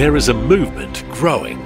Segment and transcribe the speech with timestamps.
[0.00, 1.58] There is a movement growing.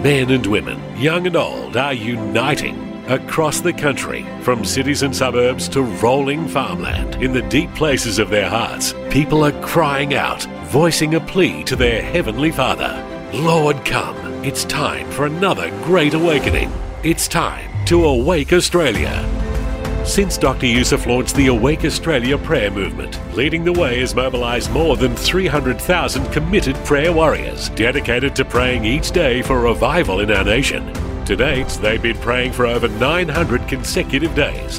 [0.00, 5.68] Men and women, young and old, are uniting across the country, from cities and suburbs
[5.70, 7.16] to rolling farmland.
[7.16, 11.74] In the deep places of their hearts, people are crying out, voicing a plea to
[11.74, 14.16] their Heavenly Father Lord, come.
[14.44, 16.70] It's time for another great awakening.
[17.02, 19.35] It's time to awake Australia.
[20.06, 20.66] Since Dr.
[20.66, 26.32] Youssef launched the Awake Australia prayer movement, leading the way has mobilised more than 300,000
[26.32, 30.90] committed prayer warriors dedicated to praying each day for revival in our nation.
[31.24, 34.78] To date, they've been praying for over 900 consecutive days.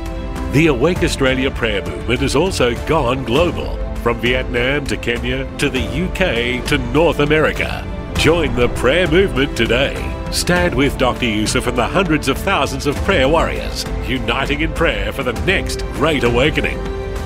[0.54, 5.82] The Awake Australia prayer movement has also gone global, from Vietnam to Kenya to the
[6.06, 7.86] UK to North America.
[8.18, 10.17] Join the prayer movement today.
[10.32, 11.26] Stand with Dr.
[11.26, 15.84] Youssef and the hundreds of thousands of prayer warriors, uniting in prayer for the next
[15.94, 16.78] great awakening.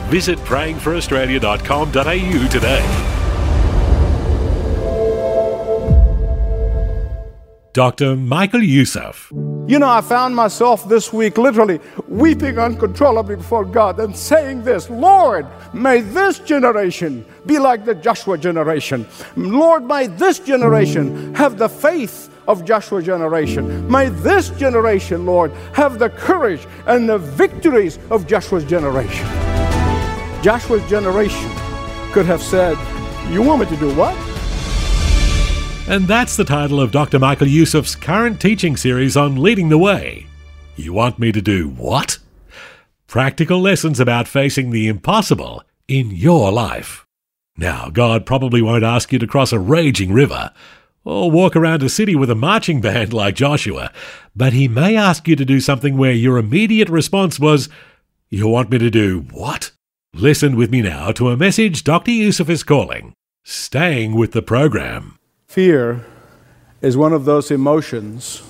[0.09, 3.17] Visit prayingforaustralia.com.au today.
[7.73, 8.17] Dr.
[8.17, 9.31] Michael Youssef.
[9.31, 11.79] You know, I found myself this week literally
[12.09, 18.37] weeping uncontrollably before God and saying this Lord, may this generation be like the Joshua
[18.37, 19.07] generation.
[19.37, 23.89] Lord, may this generation have the faith of Joshua's generation.
[23.89, 29.25] May this generation, Lord, have the courage and the victories of Joshua's generation.
[30.43, 31.49] Joshua's generation
[32.11, 32.77] could have said,
[33.31, 34.13] You want me to do what?
[35.87, 37.19] And that's the title of Dr.
[37.19, 40.27] Michael Youssef's current teaching series on leading the way.
[40.75, 42.17] You want me to do what?
[43.07, 47.05] Practical lessons about facing the impossible in your life.
[47.57, 50.51] Now, God probably won't ask you to cross a raging river
[51.03, 53.91] or walk around a city with a marching band like Joshua,
[54.35, 57.69] but He may ask you to do something where your immediate response was,
[58.29, 59.71] You want me to do what?
[60.13, 62.11] Listen with me now to a message Dr.
[62.11, 63.13] Youssef is calling
[63.43, 65.17] Staying with the Program.
[65.47, 66.05] Fear
[66.81, 68.43] is one of those emotions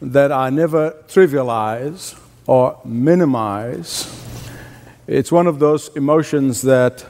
[0.00, 4.12] that I never trivialize or minimize.
[5.06, 7.06] It's one of those emotions that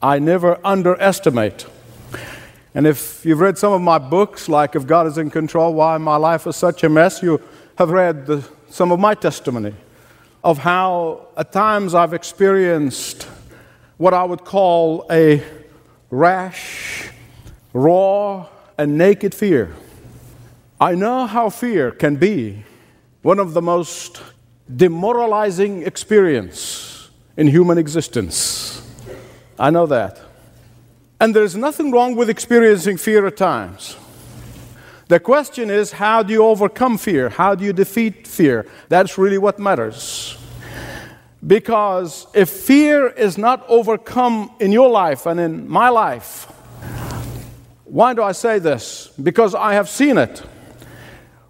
[0.00, 1.66] I never underestimate.
[2.74, 5.96] And if you've read some of my books, like If God is in Control, Why
[5.98, 7.40] My Life is Such a Mess, you
[7.78, 9.74] have read the, some of my testimony
[10.42, 13.24] of how at times I've experienced
[13.96, 15.42] what I would call a
[16.10, 17.10] rash,
[17.72, 18.46] raw,
[18.76, 19.74] and naked fear.
[20.80, 22.64] I know how fear can be
[23.22, 24.20] one of the most
[24.74, 28.82] demoralizing experience in human existence.
[29.58, 30.20] I know that.
[31.24, 33.96] And there's nothing wrong with experiencing fear at times.
[35.08, 37.30] The question is, how do you overcome fear?
[37.30, 38.66] How do you defeat fear?
[38.90, 40.36] That's really what matters.
[41.46, 46.44] Because if fear is not overcome in your life and in my life,
[47.84, 49.08] why do I say this?
[49.22, 50.40] Because I have seen it.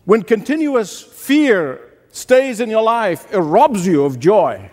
[0.05, 1.81] When continuous fear
[2.12, 4.71] stays in your life, it robs you of joy.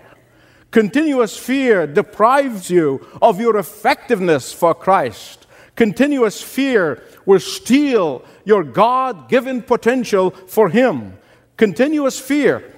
[0.71, 5.45] Continuous fear deprives you of your effectiveness for Christ.
[5.75, 11.17] Continuous fear will steal your God given potential for Him.
[11.57, 12.73] Continuous fear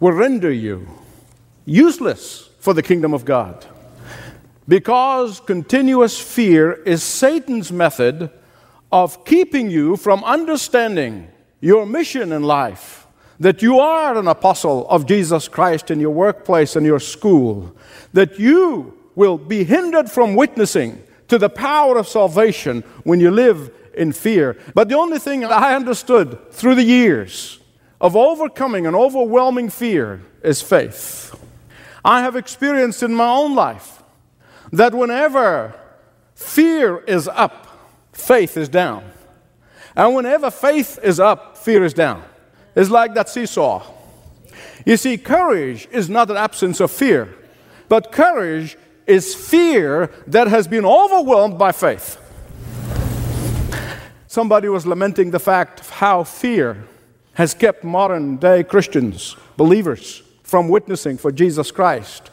[0.00, 0.88] will render you
[1.64, 3.64] useless for the kingdom of God.
[4.66, 8.30] Because continuous fear is Satan's method
[8.90, 11.28] of keeping you from understanding
[11.60, 12.97] your mission in life.
[13.40, 17.74] That you are an apostle of Jesus Christ in your workplace and your school.
[18.12, 23.70] That you will be hindered from witnessing to the power of salvation when you live
[23.94, 24.56] in fear.
[24.74, 27.60] But the only thing I understood through the years
[28.00, 31.38] of overcoming an overwhelming fear is faith.
[32.04, 34.02] I have experienced in my own life
[34.72, 35.74] that whenever
[36.34, 37.66] fear is up,
[38.12, 39.04] faith is down.
[39.96, 42.22] And whenever faith is up, fear is down.
[42.78, 43.82] It's like that seesaw.
[44.86, 47.34] You see, courage is not an absence of fear,
[47.88, 52.18] but courage is fear that has been overwhelmed by faith.
[54.28, 56.84] Somebody was lamenting the fact of how fear
[57.34, 62.30] has kept modern day Christians, believers, from witnessing for Jesus Christ.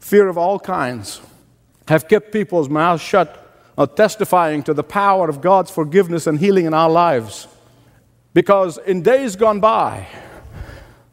[0.00, 1.22] Fear of all kinds
[1.88, 3.38] have kept people's mouths shut
[3.78, 7.48] are testifying to the power of God's forgiveness and healing in our lives.
[8.34, 10.06] Because in days gone by,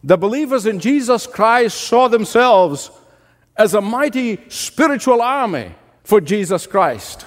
[0.04, 2.92] the believers in Jesus Christ saw themselves
[3.57, 5.71] as a mighty spiritual army
[6.04, 7.25] for Jesus Christ.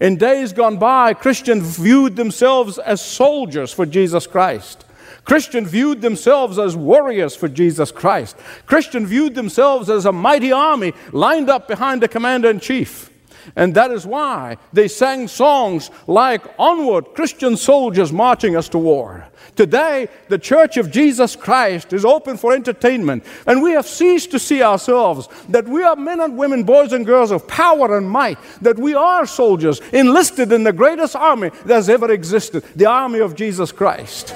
[0.00, 4.84] In days gone by, Christians viewed themselves as soldiers for Jesus Christ.
[5.24, 8.36] Christians viewed themselves as warriors for Jesus Christ.
[8.66, 13.10] Christians viewed themselves as a mighty army lined up behind the commander in chief.
[13.54, 19.28] And that is why they sang songs like Onward, Christian soldiers marching us to war.
[19.54, 24.38] Today, the Church of Jesus Christ is open for entertainment, and we have ceased to
[24.38, 28.38] see ourselves that we are men and women, boys and girls of power and might,
[28.60, 33.20] that we are soldiers enlisted in the greatest army that has ever existed the army
[33.20, 34.34] of Jesus Christ.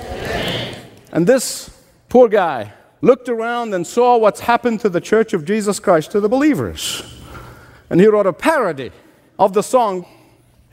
[1.12, 1.70] And this
[2.08, 2.72] poor guy
[3.02, 7.02] looked around and saw what's happened to the Church of Jesus Christ, to the believers.
[7.88, 8.92] And he wrote a parody
[9.40, 10.04] of the song.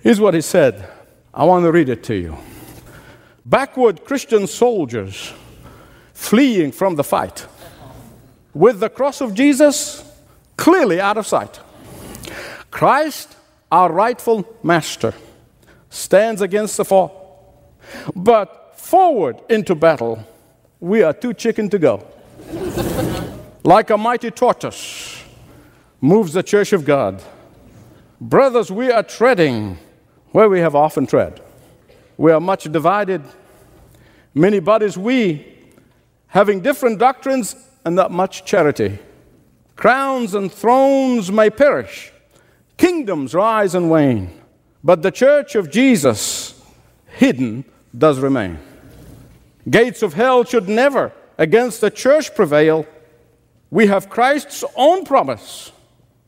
[0.04, 0.88] Here's what he said.
[1.34, 2.38] I want to read it to you.
[3.46, 5.34] Backward Christian soldiers
[6.14, 7.48] fleeing from the fight,
[8.54, 10.04] with the cross of Jesus
[10.58, 11.62] clearly out of sight.
[12.70, 13.38] Christ,
[13.72, 15.14] our rightful master,
[15.90, 17.12] stands against the foe.
[18.14, 20.28] But forward into battle,
[20.82, 22.06] we are too chicken to go.
[23.64, 25.24] like a mighty tortoise
[26.02, 27.24] moves the church of God.
[28.20, 29.78] Brothers, we are treading
[30.32, 31.40] where we have often tread.
[32.18, 33.22] We are much divided,
[34.34, 35.46] many bodies we,
[36.28, 37.56] having different doctrines
[37.86, 38.98] and not much charity.
[39.76, 42.12] Crowns and thrones may perish,
[42.76, 44.42] kingdoms rise and wane,
[44.84, 46.60] but the church of Jesus,
[47.06, 47.66] hidden,
[47.96, 48.58] does remain.
[49.70, 52.88] Gates of hell should never against the church prevail.
[53.70, 55.72] We have Christ's own promise,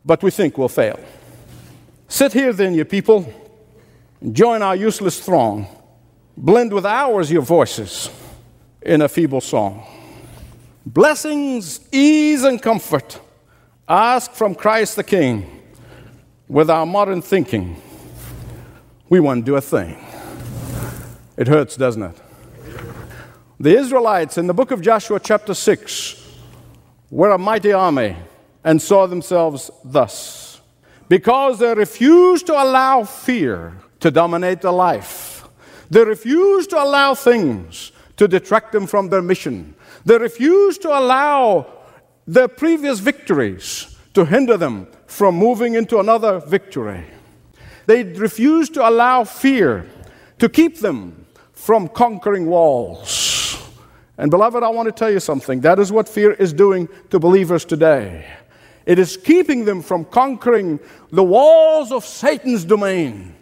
[0.05, 0.99] but we think we'll fail.
[2.09, 3.31] Sit here then, you people,
[4.19, 5.67] and join our useless throng,
[6.35, 8.09] blend with ours your voices
[8.81, 9.85] in a feeble song.
[10.83, 13.19] Blessings, ease, and comfort
[13.87, 15.61] ask from Christ the King.
[16.47, 17.79] With our modern thinking,
[19.07, 20.03] we won't do a thing.
[21.37, 22.15] It hurts, doesn't it?
[23.59, 26.27] The Israelites in the book of Joshua, chapter 6,
[27.11, 28.15] were a mighty army
[28.63, 30.48] and saw themselves thus.
[31.09, 35.43] Because they refused to allow fear to dominate their life,
[35.89, 39.73] they refused to allow things to detract them from their mission,
[40.05, 41.65] they refused to allow
[42.27, 47.03] their previous victories to hinder them from moving into another victory.
[47.87, 49.87] They refused to allow fear
[50.37, 53.57] to keep them from conquering walls.
[54.17, 55.61] And beloved, I want to tell you something.
[55.61, 58.27] That is what fear is doing to believers today.
[58.89, 60.79] It is keeping them from conquering
[61.11, 63.35] the walls of Satan's domain.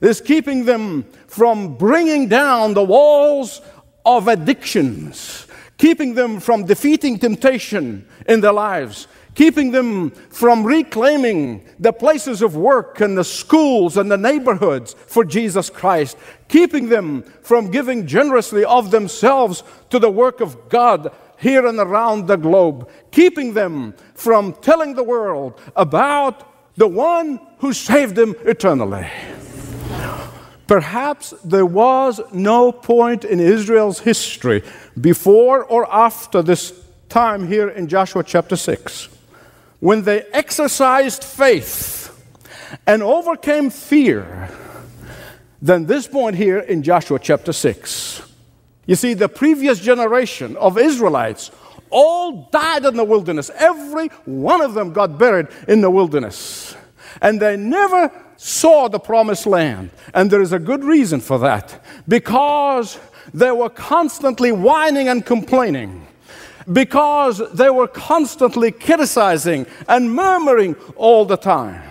[0.00, 3.60] It is keeping them from bringing down the walls
[4.06, 5.46] of addictions,
[5.76, 12.56] keeping them from defeating temptation in their lives, keeping them from reclaiming the places of
[12.56, 16.16] work and the schools and the neighborhoods for Jesus Christ,
[16.48, 22.26] keeping them from giving generously of themselves to the work of God here and around
[22.26, 29.08] the globe, keeping them from telling the world about the one who saved them eternally.
[30.66, 34.62] Perhaps there was no point in Israel's history
[35.00, 36.72] before or after this
[37.08, 39.08] time here in Joshua chapter 6
[39.80, 42.10] when they exercised faith
[42.86, 44.48] and overcame fear
[45.60, 48.22] than this point here in Joshua chapter 6.
[48.86, 51.50] You see, the previous generation of Israelites
[51.90, 53.50] all died in the wilderness.
[53.54, 56.76] Every one of them got buried in the wilderness.
[57.22, 59.90] And they never saw the promised land.
[60.12, 61.82] And there is a good reason for that.
[62.08, 62.98] Because
[63.32, 66.06] they were constantly whining and complaining
[66.72, 71.82] because they were constantly criticizing and murmuring all the time.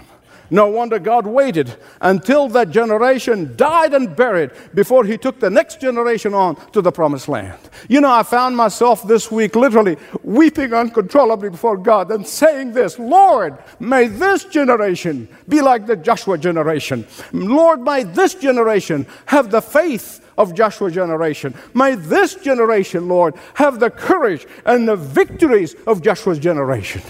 [0.53, 5.81] No wonder God waited until that generation died and buried before He took the next
[5.81, 7.57] generation on to the promised land.
[7.89, 12.99] You know, I found myself this week literally weeping uncontrollably before God and saying this
[12.99, 17.07] Lord, may this generation be like the Joshua generation.
[17.31, 21.55] Lord, may this generation have the faith of Joshua generation.
[21.73, 27.01] May this generation, Lord, have the courage and the victories of Joshua's generation.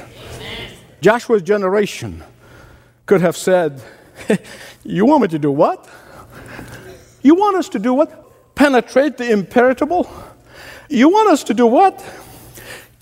[1.02, 2.24] Joshua's generation
[3.06, 3.82] could have said,
[4.84, 5.88] You want me to do what?
[7.22, 8.56] You want us to do what?
[8.56, 10.12] Penetrate the impenetrable?
[10.90, 12.04] You want us to do what?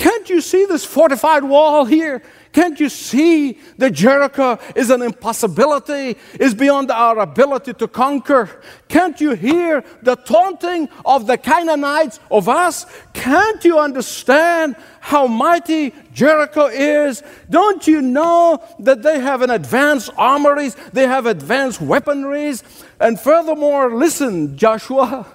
[0.01, 2.23] Can't you see this fortified wall here?
[2.53, 8.49] Can't you see that Jericho is an impossibility, is beyond our ability to conquer?
[8.87, 12.87] Can't you hear the taunting of the Canaanites of us?
[13.13, 17.21] Can't you understand how mighty Jericho is?
[17.51, 22.63] Don't you know that they have an advanced armories, they have advanced weaponries?
[22.99, 25.27] And furthermore, listen, Joshua,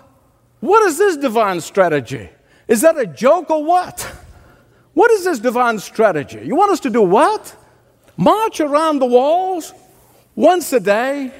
[0.58, 2.30] what is this divine strategy?
[2.66, 4.24] Is that a joke or what?
[4.96, 6.40] What is this divine strategy?
[6.42, 7.54] You want us to do what?
[8.16, 9.74] March around the walls
[10.34, 11.34] once a day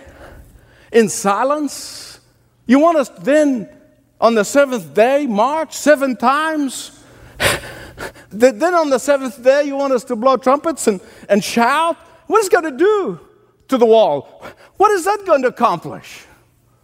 [0.93, 2.21] in silence?
[2.67, 3.67] You want us then
[4.21, 7.03] on the seventh day march seven times?
[8.29, 11.97] then on the seventh day you want us to blow trumpets and, and shout?
[12.27, 13.19] What is it going to do
[13.69, 14.45] to the wall?
[14.77, 16.27] What is that going to accomplish?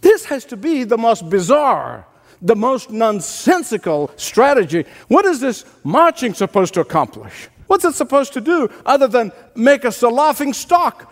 [0.00, 2.07] This has to be the most bizarre
[2.42, 4.84] the most nonsensical strategy.
[5.08, 7.49] What is this marching supposed to accomplish?
[7.68, 11.11] What's it supposed to do other than make us a laughing stock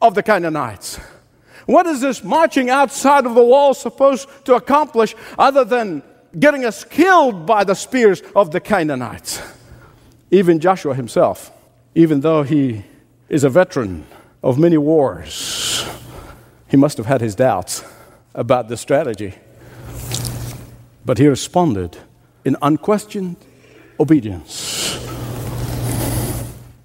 [0.00, 0.98] of the Canaanites?
[1.66, 6.02] What is this marching outside of the wall supposed to accomplish other than
[6.38, 9.42] getting us killed by the spears of the Canaanites?
[10.30, 11.50] Even Joshua himself,
[11.94, 12.84] even though he
[13.28, 14.06] is a veteran
[14.42, 15.86] of many wars,
[16.68, 17.84] he must have had his doubts
[18.34, 19.34] about the strategy.
[21.08, 21.96] But he responded
[22.44, 23.36] in unquestioned
[23.98, 24.94] obedience.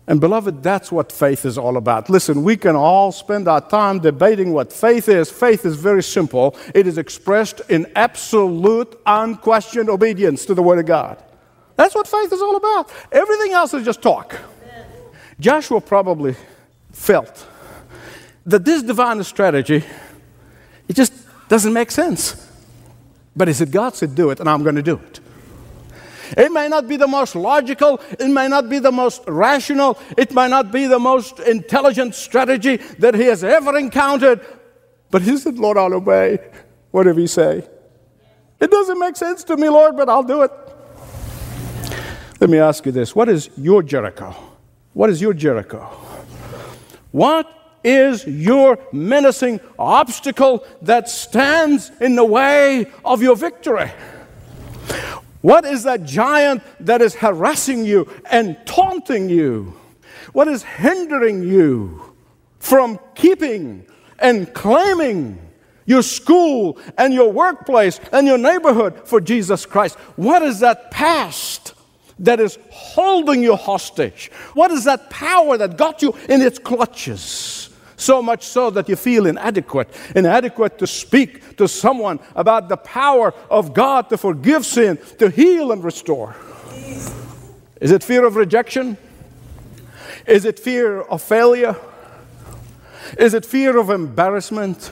[0.08, 2.10] And beloved, that's what faith is all about.
[2.10, 5.30] Listen, we can all spend our time debating what faith is.
[5.30, 6.56] Faith is very simple.
[6.74, 11.22] It is expressed in absolute, unquestioned obedience to the Word of God.
[11.76, 12.94] That's what faith is all about.
[13.12, 14.40] Everything else is just talk.
[15.38, 16.38] Joshua probably
[16.94, 17.46] felt
[18.46, 19.84] that this divine strategy,
[20.88, 21.12] it just
[21.50, 22.53] doesn't make sense.
[23.36, 25.20] But he said, God said, do it, and I'm going to do it.
[26.38, 30.34] It may not be the most logical, it may not be the most rational, it
[30.34, 34.42] may not be the most intelligent strategy that he has ever encountered,
[35.12, 36.40] but he said, Lord, I'll obey
[36.92, 37.68] whatever you say.
[38.60, 40.52] It doesn't make sense to me, Lord, but I'll do it.
[42.40, 44.36] Let me ask you this what is your Jericho?
[44.94, 45.80] What is your Jericho?
[47.12, 47.53] What
[47.84, 53.92] is your menacing obstacle that stands in the way of your victory?
[55.42, 59.78] What is that giant that is harassing you and taunting you?
[60.32, 62.14] What is hindering you
[62.60, 63.86] from keeping
[64.20, 65.38] and claiming
[65.86, 69.96] your school and your workplace and your neighborhood for Jesus Christ?
[70.16, 71.74] What is that past
[72.20, 74.32] that is holding you hostage?
[74.54, 77.70] What is that power that got you in its clutches?
[78.04, 83.34] So much so that you feel inadequate, inadequate to speak to someone about the power
[83.50, 86.36] of God to forgive sin, to heal and restore.
[87.80, 88.98] Is it fear of rejection?
[90.28, 91.78] Is it fear of failure?
[93.18, 94.92] Is it fear of embarrassment?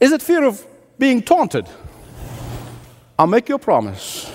[0.00, 0.66] Is it fear of
[0.98, 1.68] being taunted?
[3.16, 4.28] I'll make you a promise.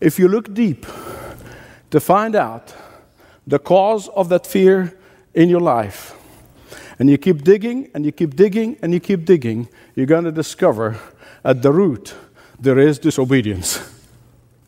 [0.00, 0.86] If you look deep
[1.90, 2.72] to find out
[3.44, 4.96] the cause of that fear
[5.34, 6.14] in your life,
[6.98, 10.32] and you keep digging and you keep digging and you keep digging, you're going to
[10.32, 10.98] discover
[11.44, 12.14] at the root
[12.58, 13.80] there is disobedience.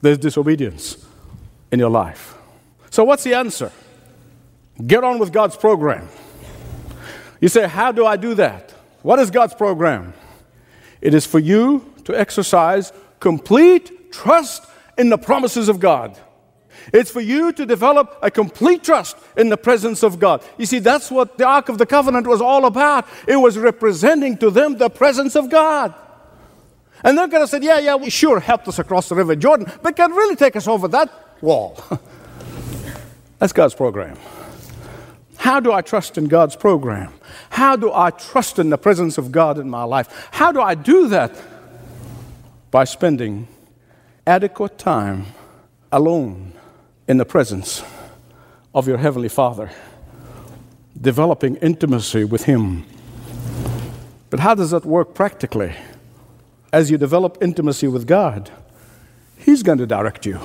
[0.03, 1.07] There's disobedience
[1.71, 2.35] in your life.
[2.91, 3.73] So, what's the answer?
[4.87, 6.09] Get on with God's program.
[7.41, 8.73] You say, How do I do that?
[9.03, 10.15] What is God's program?
[11.01, 14.67] It is for you to exercise complete trust
[14.97, 16.19] in the promises of God.
[16.93, 20.43] It's for you to develop a complete trust in the presence of God.
[20.59, 23.07] You see, that's what the Ark of the Covenant was all about.
[23.27, 25.95] It was representing to them the presence of God.
[27.03, 29.71] And they're going to say, yeah, yeah, we sure helped us across the River Jordan,
[29.83, 31.11] but can really take us over that
[31.43, 31.79] wall.
[33.39, 34.17] that's God's program.
[35.37, 37.13] How do I trust in God's program?
[37.51, 40.29] How do I trust in the presence of God in my life?
[40.33, 41.39] How do I do that?
[42.71, 43.47] By spending
[44.27, 45.27] adequate time
[45.93, 46.54] alone
[47.07, 47.83] in the presence
[48.75, 49.71] of your Heavenly Father,
[51.01, 52.85] developing intimacy with Him.
[54.31, 55.75] But how does that work practically?
[56.73, 58.51] As you develop intimacy with God,
[59.37, 60.41] He's going to direct you.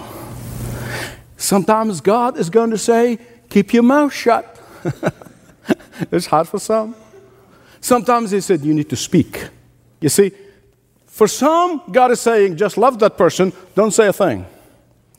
[1.38, 3.18] Sometimes God is going to say,
[3.50, 4.62] Keep your mouth shut.
[6.12, 6.96] it's hard for some.
[7.82, 9.48] Sometimes He said, You need to speak.
[10.02, 10.32] You see,
[11.06, 14.46] for some, God is saying, Just love that person, don't say a thing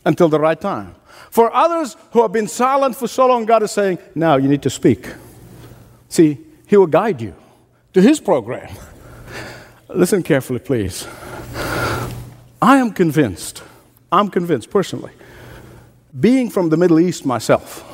[0.04, 0.94] until the right time.
[1.30, 4.62] For others who have been silent for so long, God is saying, now you need
[4.62, 5.06] to speak.
[6.08, 7.34] See, He will guide you
[7.92, 8.74] to His program.
[9.88, 11.06] Listen carefully, please.
[12.62, 13.62] I am convinced,
[14.12, 15.12] I'm convinced personally,
[16.18, 17.84] being from the Middle East myself,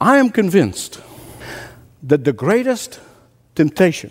[0.00, 1.00] I am convinced
[2.02, 3.00] that the greatest
[3.54, 4.10] temptation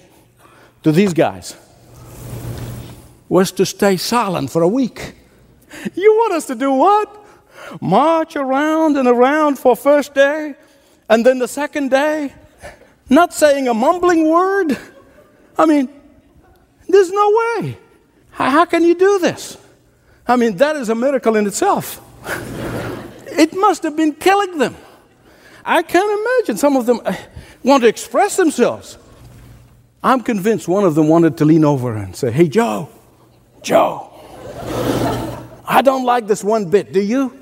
[0.83, 1.55] to these guys
[3.27, 5.13] was to stay silent for a week.
[5.93, 7.18] You want us to do what?
[7.81, 10.55] March around and around for first day,
[11.09, 12.33] and then the second day,
[13.09, 14.77] not saying a mumbling word?
[15.57, 15.89] I mean,
[16.87, 17.77] there's no way.
[18.31, 19.57] How, how can you do this?
[20.27, 22.01] I mean, that is a miracle in itself.
[23.27, 24.75] it must have been killing them.
[25.65, 27.15] I can't imagine some of them uh,
[27.63, 28.97] want to express themselves.
[30.01, 32.89] I'm convinced one of them wanted to lean over and say, Hey, Joe,
[33.61, 34.11] Joe,
[35.65, 37.38] I don't like this one bit, do you?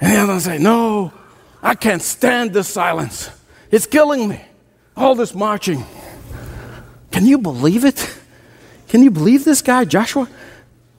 [0.00, 1.12] And the other one say, No,
[1.62, 3.30] I can't stand this silence.
[3.70, 4.40] It's killing me.
[4.96, 5.84] All this marching.
[7.10, 8.18] Can you believe it?
[8.88, 10.28] Can you believe this guy, Joshua?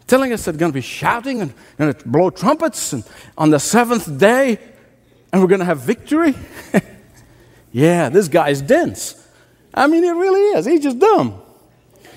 [0.07, 3.03] Telling us that we're going to be shouting and going to blow trumpets and
[3.37, 4.59] on the seventh day
[5.31, 6.35] and we're going to have victory?
[7.71, 9.15] yeah, this guy's dense.
[9.73, 10.65] I mean, he really is.
[10.65, 11.41] He's just dumb.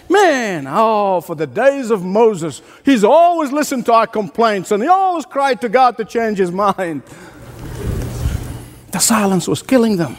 [0.09, 4.89] Man, oh, for the days of Moses, he's always listened to our complaints and he
[4.89, 7.03] always cried to God to change his mind.
[8.93, 10.17] The silence was killing them.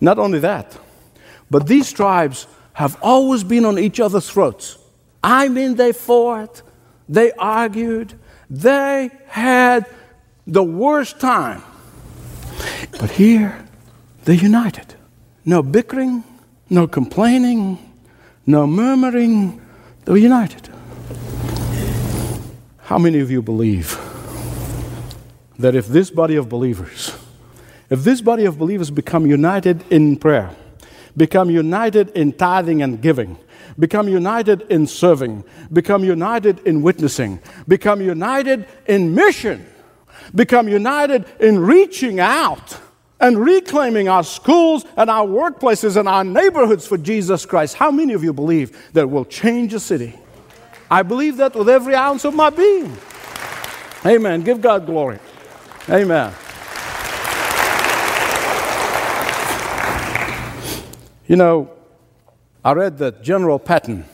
[0.00, 0.78] Not only that,
[1.50, 4.78] but these tribes have always been on each other's throats.
[5.22, 6.62] I mean, they fought,
[7.08, 8.14] they argued,
[8.48, 9.86] they had
[10.46, 11.62] the worst time.
[12.98, 13.64] But here,
[14.24, 14.94] they're united.
[15.44, 16.24] No bickering,
[16.70, 17.87] no complaining,
[18.48, 19.60] no murmuring.
[20.04, 20.70] They're united.
[22.78, 23.98] How many of you believe
[25.58, 27.14] that if this body of believers,
[27.90, 30.56] if this body of believers become united in prayer,
[31.14, 33.36] become united in tithing and giving,
[33.78, 39.66] become united in serving, become united in witnessing, become united in mission,
[40.34, 42.80] become united in reaching out
[43.20, 47.74] and reclaiming our schools and our workplaces and our neighborhoods for Jesus Christ.
[47.74, 50.14] How many of you believe that will change a city?
[50.90, 52.96] I believe that with every ounce of my being.
[54.06, 54.42] Amen.
[54.42, 55.18] Give God glory.
[55.88, 56.32] Amen.
[61.26, 61.70] You know,
[62.64, 64.04] I read that General Patton,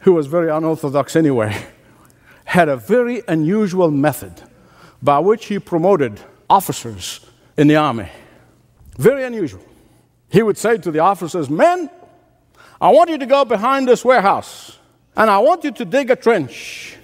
[0.00, 1.66] who was very unorthodox anyway,
[2.44, 4.42] had a very unusual method
[5.02, 7.20] by which he promoted officers
[7.56, 8.08] in the army.
[8.96, 9.64] Very unusual.
[10.28, 11.90] He would say to the officers, Men,
[12.80, 14.78] I want you to go behind this warehouse
[15.16, 16.96] and I want you to dig a trench.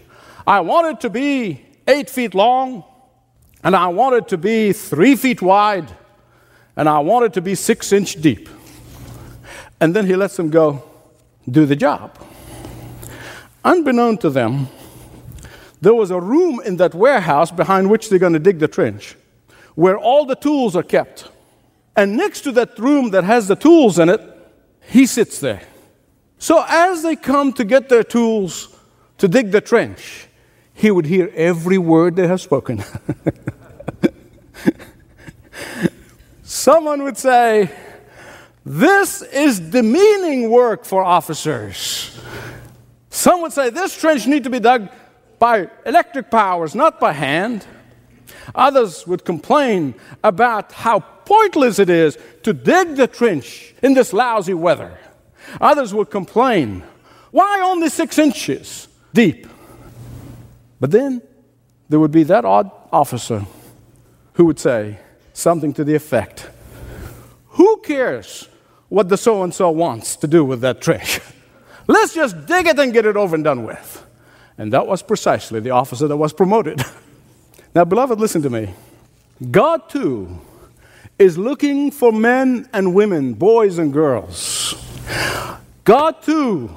[0.46, 2.84] I want it to be eight feet long
[3.62, 5.90] and I want it to be three feet wide
[6.76, 8.48] and I want it to be six inch deep
[9.80, 10.82] and then he lets them go
[11.50, 12.18] do the job.
[13.64, 14.68] Unbeknown to them,
[15.80, 19.16] there was a room in that warehouse behind which they're going to dig the trench
[19.74, 21.28] where all the tools are kept.
[21.96, 24.20] And next to that room that has the tools in it,
[24.80, 25.62] he sits there.
[26.38, 28.74] So as they come to get their tools
[29.18, 30.26] to dig the trench,
[30.72, 32.82] he would hear every word they have spoken.
[36.42, 37.70] Someone would say,
[38.64, 42.18] this is demeaning work for officers.
[43.10, 44.88] Some would say this trench needs to be dug
[45.38, 47.66] by electric powers, not by hand.
[48.54, 54.54] Others would complain about how pointless it is to dig the trench in this lousy
[54.54, 54.98] weather.
[55.60, 56.82] Others would complain,
[57.30, 59.46] why only six inches deep?
[60.80, 61.22] But then
[61.88, 63.44] there would be that odd officer
[64.34, 64.98] who would say
[65.32, 66.48] something to the effect
[67.50, 68.48] Who cares
[68.88, 71.20] what the so and so wants to do with that trench.
[71.86, 74.06] Let's just dig it and get it over and done with.
[74.58, 76.82] And that was precisely the officer that was promoted.
[77.74, 78.74] now, beloved, listen to me.
[79.50, 80.38] God, too,
[81.18, 84.74] is looking for men and women, boys and girls.
[85.84, 86.70] God, too,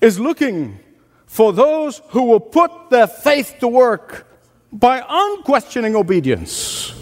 [0.00, 0.78] is looking
[1.26, 4.26] for those who will put their faith to work
[4.72, 6.94] by unquestioning obedience.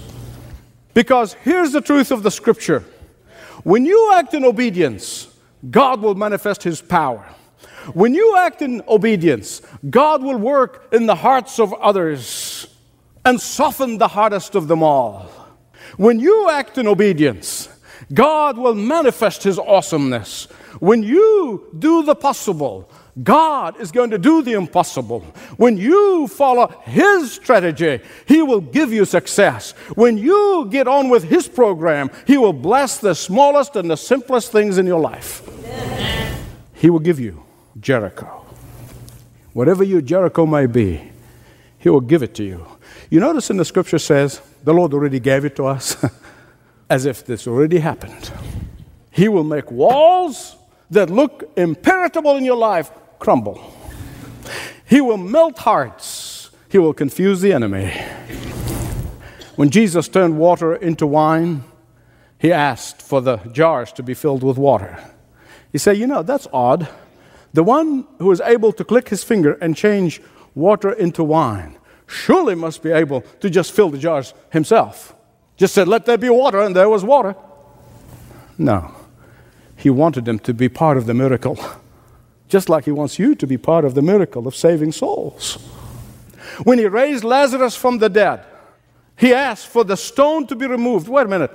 [0.93, 2.85] Because here's the truth of the scripture
[3.65, 5.29] when you act in obedience,
[5.71, 7.27] God will manifest His power.
[7.93, 12.67] When you act in obedience, God will work in the hearts of others
[13.25, 15.29] and soften the hardest of them all.
[15.97, 17.69] When you act in obedience,
[18.13, 20.45] God will manifest His awesomeness.
[20.81, 22.91] When you do the possible,
[23.23, 25.21] God is going to do the impossible.
[25.57, 29.73] When you follow His strategy, He will give you success.
[29.95, 34.51] When you get on with His program, He will bless the smallest and the simplest
[34.51, 35.49] things in your life.
[36.75, 37.45] He will give you
[37.81, 38.45] Jericho.
[39.53, 41.13] Whatever your Jericho may be,
[41.79, 42.67] He will give it to you.
[43.11, 45.97] You notice in the scripture says, the Lord already gave it to us,
[46.91, 48.33] as if this already happened.
[49.11, 50.57] He will make walls
[50.91, 53.73] that look impenetrable in your life crumble.
[54.87, 56.51] He will melt hearts.
[56.71, 57.93] He will confuse the enemy.
[59.57, 61.63] When Jesus turned water into wine,
[62.39, 64.99] he asked for the jars to be filled with water.
[65.71, 66.89] He said, You know, that's odd.
[67.55, 70.21] The one who is able to click his finger and change
[70.55, 75.15] water into wine surely must be able to just fill the jars himself.
[75.57, 77.37] Just said, Let there be water, and there was water.
[78.59, 78.93] No.
[79.77, 81.59] He wanted them to be part of the miracle,
[82.49, 85.55] just like he wants you to be part of the miracle of saving souls.
[86.65, 88.45] When he raised Lazarus from the dead,
[89.17, 91.09] he asked for the stone to be removed.
[91.09, 91.53] Wait a minute.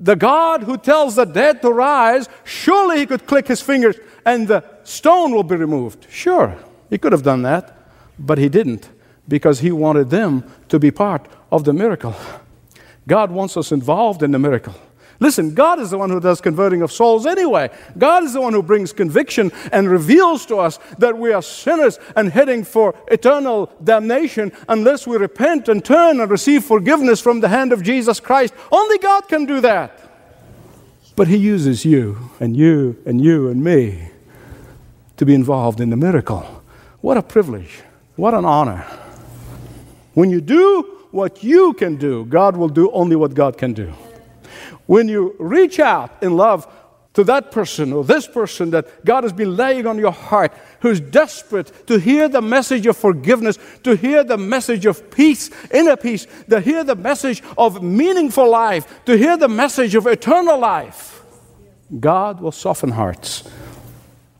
[0.00, 4.46] The God who tells the dead to rise, surely he could click his fingers and
[4.46, 6.06] the stone will be removed.
[6.10, 6.56] Sure,
[6.90, 7.76] he could have done that,
[8.18, 8.88] but he didn't
[9.28, 12.16] because he wanted them to be part of the miracle.
[13.06, 14.74] God wants us involved in the miracle.
[15.20, 17.70] Listen, God is the one who does converting of souls anyway.
[17.96, 21.98] God is the one who brings conviction and reveals to us that we are sinners
[22.14, 27.48] and heading for eternal damnation unless we repent and turn and receive forgiveness from the
[27.48, 28.54] hand of Jesus Christ.
[28.70, 29.98] Only God can do that.
[31.16, 34.10] But He uses you and you and you and me
[35.18, 36.62] to be involved in the miracle.
[37.00, 37.82] What a privilege.
[38.16, 38.86] What an honor.
[40.14, 43.92] When you do what you can do, God will do only what God can do.
[44.86, 46.66] When you reach out in love
[47.14, 51.00] to that person or this person that God has been laying on your heart, who's
[51.00, 56.26] desperate to hear the message of forgiveness, to hear the message of peace, inner peace,
[56.48, 61.24] to hear the message of meaningful life, to hear the message of eternal life,
[61.98, 63.48] God will soften hearts.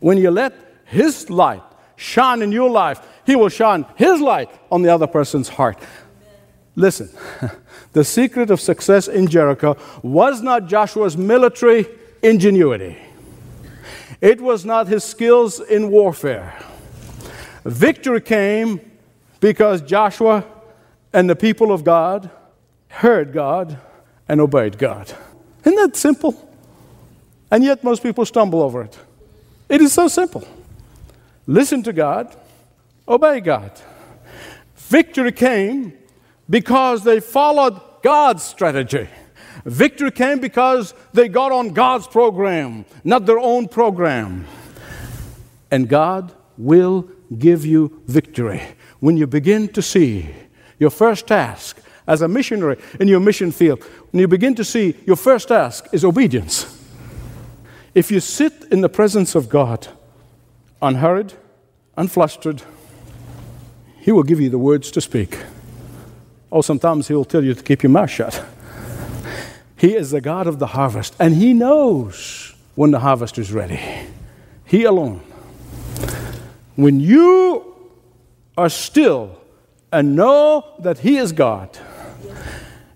[0.01, 1.63] When you let His light
[1.97, 5.79] shine in your life, He will shine His light on the other person's heart.
[6.77, 7.11] Listen,
[7.93, 11.87] the secret of success in Jericho was not Joshua's military
[12.23, 12.97] ingenuity,
[14.21, 16.59] it was not his skills in warfare.
[17.65, 18.81] Victory came
[19.41, 20.45] because Joshua
[21.13, 22.31] and the people of God
[22.89, 23.79] heard God
[24.29, 25.13] and obeyed God.
[25.65, 26.49] Isn't that simple?
[27.51, 28.99] And yet, most people stumble over it.
[29.69, 30.47] It is so simple.
[31.49, 32.37] Listen to God,
[33.09, 33.73] obey God.
[34.77, 35.95] Victory came
[36.49, 39.09] because they followed God's strategy.
[39.65, 44.45] Victory came because they got on God's program, not their own program.
[45.71, 47.09] And God will
[47.39, 48.61] give you victory
[49.01, 50.29] when you begin to see
[50.79, 53.83] your first task as a missionary in your mission field.
[54.11, 56.79] When you begin to see your first task is obedience.
[57.95, 59.89] If you sit in the presence of God,
[60.81, 61.35] unhurried,
[61.97, 62.63] unflustered,
[64.01, 65.37] He will give you the words to speak.
[66.51, 68.43] Or oh, sometimes he'll tell you to keep your mouth shut.
[69.77, 73.81] He is the God of the harvest, and He knows when the harvest is ready.
[74.65, 75.21] He alone.
[76.75, 77.75] When you
[78.57, 79.41] are still
[79.93, 81.79] and know that He is God,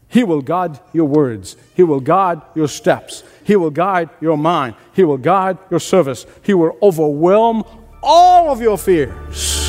[0.09, 4.75] He will guide your words, He will guide your steps, He will guide your mind,
[4.95, 7.65] He will guide your service, He will overwhelm
[8.03, 9.69] all of your fears.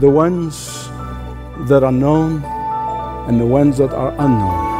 [0.00, 0.88] The ones
[1.68, 2.42] that are known
[3.28, 4.74] and the ones that are unknown.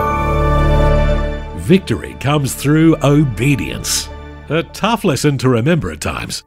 [1.60, 4.08] Victory comes through obedience.
[4.50, 6.42] A tough lesson to remember at times.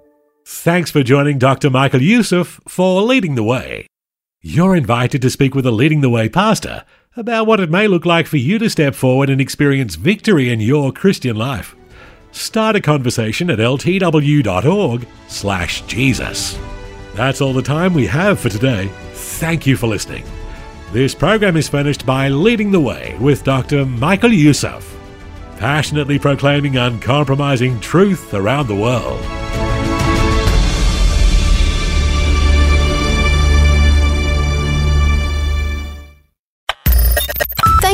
[0.46, 1.72] Thanks for joining Dr.
[1.72, 3.88] Michael Youssef for Leading the Way.
[4.42, 6.86] You're invited to speak with a Leading the Way pastor
[7.18, 10.60] about what it may look like for you to step forward and experience victory in
[10.60, 11.76] your Christian life.
[12.32, 16.60] Start a conversation at ltw.org/jesus.
[17.16, 18.92] That's all the time we have for today.
[19.14, 20.24] Thank you for listening.
[20.92, 23.86] This program is finished by Leading the Way with Dr.
[23.86, 24.96] Michael Youssef,
[25.58, 29.20] passionately proclaiming uncompromising truth around the world.